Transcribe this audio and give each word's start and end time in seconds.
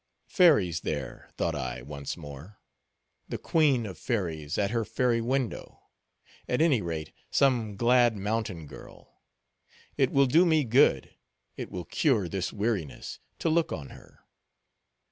Fairies 0.25 0.79
there, 0.79 1.29
thought 1.37 1.53
I, 1.53 1.83
once 1.83 2.17
more; 2.17 2.59
the 3.29 3.37
queen 3.37 3.85
of 3.85 3.99
fairies 3.99 4.57
at 4.57 4.71
her 4.71 4.83
fairy 4.83 5.21
window; 5.21 5.79
at 6.49 6.59
any 6.59 6.81
rate, 6.81 7.11
some 7.29 7.75
glad 7.75 8.17
mountain 8.17 8.65
girl; 8.65 9.21
it 9.97 10.09
will 10.11 10.25
do 10.25 10.43
me 10.43 10.63
good, 10.63 11.13
it 11.55 11.69
will 11.69 11.85
cure 11.85 12.27
this 12.27 12.51
weariness, 12.51 13.19
to 13.37 13.47
look 13.47 13.71
on 13.71 13.89
her. 13.91 14.21